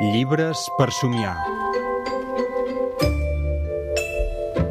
[0.00, 1.36] Llibres per somiar.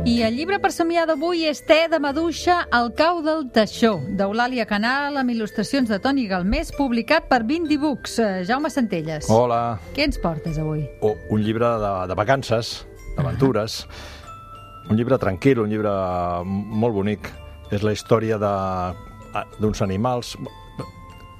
[0.04, 4.66] I el llibre per somiar d'avui és Té de maduixa al cau del teixó, d'Eulàlia
[4.68, 8.18] Canal, amb il·lustracions de Toni Galmés, publicat per Bindi Books.
[8.20, 9.30] Eh, Jaume Centelles.
[9.32, 9.80] Hola.
[9.96, 10.84] Què ens portes avui?
[11.02, 12.74] O, un llibre de, de vacances,
[13.16, 13.80] d'aventures.
[14.92, 15.94] Un llibre tranquil, un llibre
[16.44, 17.32] molt bonic.
[17.72, 20.36] És la història de- d'uns animals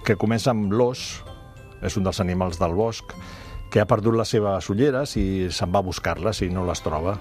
[0.08, 1.20] que comença amb l'os,
[1.84, 3.12] és un dels animals del bosc,
[3.74, 7.18] que ha perdut les seves ulleres i se'n va a buscar-les i no les troba.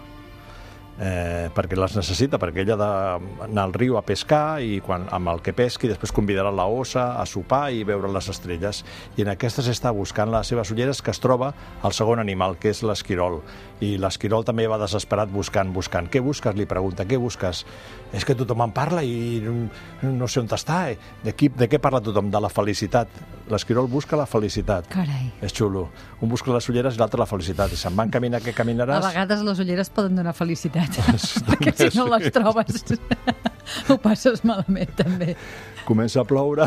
[1.02, 5.30] Eh, perquè les necessita, perquè ella ha d'anar al riu a pescar i quan, amb
[5.32, 8.82] el que pesqui després convidarà la ossa a sopar i veure les estrelles.
[9.16, 12.70] I en aquestes està buscant les seves ulleres que es troba el segon animal, que
[12.70, 13.40] és l'esquirol.
[13.80, 16.12] I l'esquirol també va desesperat buscant, buscant.
[16.12, 16.54] Què busques?
[16.60, 17.64] Li pregunta, què busques?
[18.12, 20.84] És que tothom en parla i no, sé on està.
[20.92, 21.00] eh?
[21.24, 22.28] De, qui, de què parla tothom?
[22.30, 23.08] De la felicitat.
[23.50, 24.86] L'esquirol busca la felicitat.
[24.92, 25.32] Carai.
[25.42, 25.88] És xulo.
[26.22, 27.72] Un busca les ulleres i l'altre la felicitat.
[27.74, 29.02] I se'n van caminar que A caminaràs...
[29.08, 31.00] vegades les ulleres poden donar felicitat,
[31.48, 32.84] perquè si no les trobes
[33.88, 35.34] ho passes malament, també.
[35.86, 36.66] comença a ploure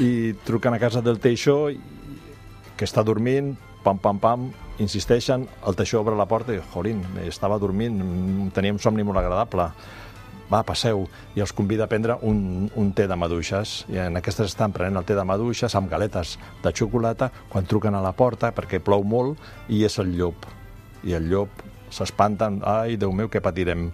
[0.00, 1.68] i truquen a casa del Teixó
[2.78, 7.58] que està dormint, pam, pam, pam, insisteixen, el Teixó obre la porta i, jolín, estava
[7.58, 7.98] dormint,
[8.54, 9.70] tenia un somni molt agradable.
[10.48, 11.04] Va, passeu,
[11.36, 13.82] i els convida a prendre un, un té de maduixes.
[13.92, 17.98] I en aquestes estan prenent el té de maduixes amb galetes de xocolata quan truquen
[17.98, 19.36] a la porta perquè plou molt
[19.68, 20.48] i és el llop.
[21.04, 23.90] I el llop s'espanten, ai, Déu meu, què patirem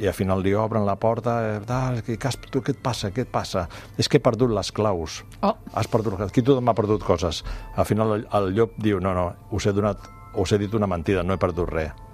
[0.00, 2.16] i al final li obren la porta eh, ah, què,
[2.48, 3.66] tu, què et passa, què et passa?
[4.00, 5.20] És que he perdut les claus.
[5.44, 5.54] Oh.
[5.74, 7.42] Has perdut, aquí tothom ha perdut coses.
[7.76, 10.06] Al final el, el llop diu, no, no, us he donat,
[10.40, 12.09] us he dit una mentida, no he perdut res.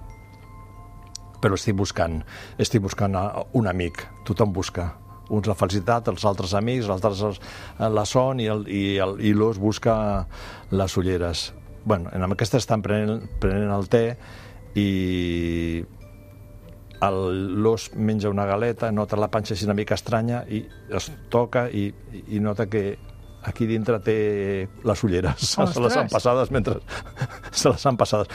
[1.46, 2.24] Però estic buscant,
[2.58, 3.14] estic buscant
[3.54, 4.88] un amic, tothom busca.
[5.30, 7.40] Uns la felicitat, els altres amics, els altres els-
[7.78, 10.26] la son i el- i el- i l'os busca
[10.72, 11.52] les ulleres.
[11.84, 14.16] bueno, en aquesta estan prenent, prenent el té
[14.74, 15.84] i
[17.00, 21.92] l'os menja una galeta, nota la panxa així una mica estranya i es toca i,
[22.28, 22.98] i nota que
[23.44, 25.38] aquí dintre té les ulleres.
[25.54, 26.12] Se les han Ostres!
[26.12, 26.80] passades mentre...
[27.52, 28.26] se les han passades.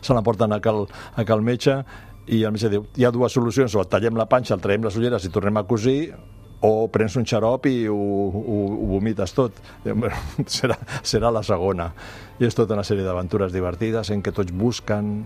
[0.00, 1.80] Se la porten a cal, a cal metge
[2.26, 4.96] i el metge diu, hi ha dues solucions, o tallem la panxa, el traiem les
[4.96, 6.14] ulleres i tornem a cosir,
[6.64, 9.58] o prens un xarop i ho, ho, ho vomites tot.
[9.84, 10.16] Bueno,
[10.56, 11.90] serà, serà la segona.
[12.40, 15.18] I és tota una sèrie d'aventures divertides en què tots busquen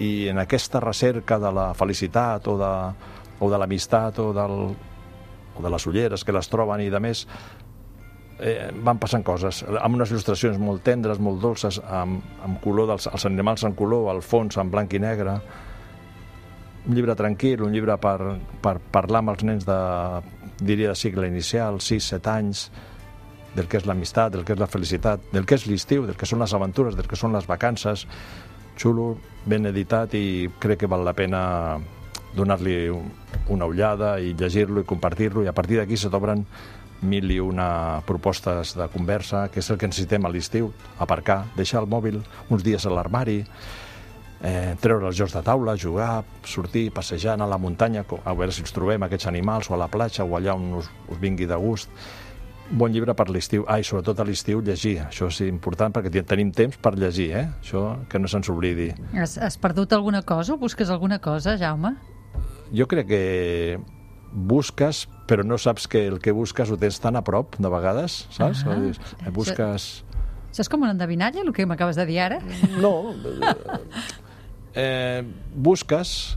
[0.00, 2.72] i en aquesta recerca de la felicitat o de,
[3.40, 4.56] o de l'amistat o, del,
[5.56, 7.24] o de les ulleres que les troben i de més
[8.40, 13.08] eh, van passant coses amb unes il·lustracions molt tendres, molt dolces amb, amb color dels
[13.12, 15.38] els animals en color al fons en blanc i negre
[16.86, 18.18] un llibre tranquil, un llibre per,
[18.62, 19.78] per parlar amb els nens de,
[20.60, 22.66] diria, de cicle inicial, 6-7 anys,
[23.56, 26.26] del que és l'amistat, del que és la felicitat, del que és l'estiu, del que
[26.28, 28.06] són les aventures, del que són les vacances.
[28.76, 29.16] Xulo,
[29.48, 31.78] ben editat i crec que val la pena
[32.36, 33.10] donar-li un-
[33.48, 36.44] una ullada i llegir-lo i compartir-lo i a partir d'aquí se t'obren
[37.00, 41.80] mil i una propostes de conversa, que és el que necessitem a l'estiu, aparcar, deixar
[41.82, 42.20] el mòbil
[42.50, 43.44] uns dies a l'armari,
[44.42, 48.52] eh, treure els jocs de taula, jugar, sortir, passejar, anar a la muntanya, a veure
[48.52, 51.46] si ens trobem aquests animals, o a la platja, o allà on us, us vingui
[51.46, 51.88] de gust.
[52.68, 53.62] Bon llibre per l'estiu.
[53.70, 54.96] Ah, i sobretot a l'estiu llegir.
[55.04, 57.44] Això és important perquè ten- tenim temps per llegir, eh?
[57.62, 58.88] Això que no se'ns oblidi.
[59.14, 61.94] Has, has perdut alguna cosa o busques alguna cosa, Jaume?
[62.74, 63.78] Jo crec que
[64.32, 68.26] busques, però no saps que el que busques ho tens tan a prop, de vegades,
[68.34, 68.64] saps?
[68.66, 70.02] Ah, eh, busques...
[70.50, 72.40] Això és com una endevinalla, el que m'acabes de dir ara?
[72.82, 73.12] No.
[74.76, 75.22] Eh,
[75.56, 76.36] busques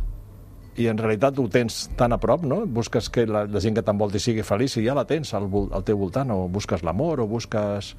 [0.79, 2.61] i en realitat ho tens tan a prop, no?
[2.65, 5.83] Busques que la, la gent que t'envolti sigui feliç i ja la tens al, al
[5.83, 7.95] teu voltant, o busques l'amor, o busques...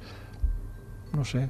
[1.11, 1.43] no sé,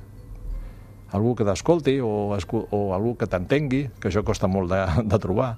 [1.14, 4.82] algú que t'escolti o, o algú que t'entengui, que això costa molt de,
[5.12, 5.54] de trobar.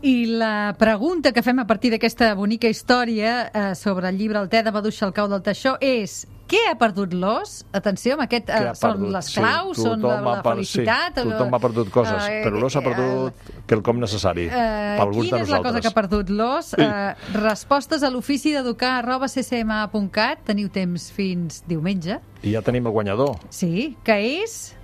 [0.00, 4.48] I la pregunta que fem a partir d'aquesta bonica història eh, sobre el llibre El
[4.48, 7.52] te de Maduixa al cau del teixó és què ha perdut l'os?
[7.76, 11.20] Atenció, amb aquest, eh, són les Sí, claus, són la, la per- felicitat...
[11.20, 15.12] Sí, tothom ha perdut coses, eh, però l'os ha eh, perdut quelcom necessari Eh, pel
[15.14, 16.72] gust quina és la cosa que ha perdut l'os?
[16.74, 20.42] Eh, respostes a l'ofici d'educar arroba ccma.cat.
[20.50, 22.18] Teniu temps fins diumenge.
[22.42, 24.74] I ja tenim el guanyador Sí, que és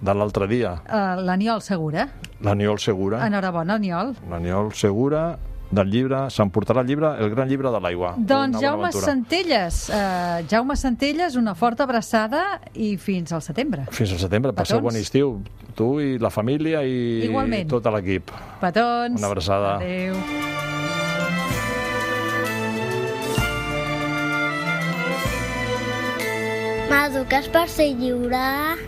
[0.00, 2.08] de l'altre dia, eh, l'Aniol Segura.
[2.40, 3.18] l'Aniol Segura.
[3.26, 4.12] Enhorabona, Aniol.
[4.30, 5.38] L'Aniol Segura
[5.70, 8.14] del llibre, s'emportarà el llibre El gran llibre de l'aigua.
[8.16, 9.04] Doncs Jaume aventura.
[9.06, 13.86] Centelles, eh, Jaume Centelles, una forta abraçada i fins al setembre.
[13.90, 14.94] Fins al setembre, passeu Petons.
[14.94, 15.42] bon estiu.
[15.74, 17.68] Tu i la família i Igualment.
[17.68, 18.30] tot l'equip.
[18.60, 19.18] Petons.
[19.18, 19.76] Una abraçada.
[19.76, 20.14] Adéu.
[26.90, 28.78] M'eduques per ser lliure.